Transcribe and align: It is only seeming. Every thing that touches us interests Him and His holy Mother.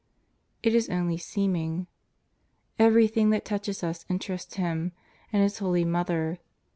It 0.63 0.73
is 0.73 0.89
only 0.89 1.17
seeming. 1.19 1.85
Every 2.79 3.07
thing 3.07 3.29
that 3.29 3.45
touches 3.45 3.83
us 3.83 4.03
interests 4.09 4.55
Him 4.55 4.93
and 5.31 5.43
His 5.43 5.59
holy 5.59 5.85
Mother. 5.85 6.39